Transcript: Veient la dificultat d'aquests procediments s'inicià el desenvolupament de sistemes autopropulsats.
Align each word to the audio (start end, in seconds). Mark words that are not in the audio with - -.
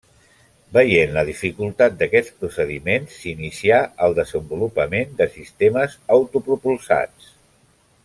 Veient 0.77 1.11
la 1.17 1.23
dificultat 1.27 1.99
d'aquests 1.99 2.33
procediments 2.39 3.19
s'inicià 3.19 3.83
el 4.09 4.19
desenvolupament 4.23 5.15
de 5.23 5.31
sistemes 5.39 5.99
autopropulsats. 6.21 7.35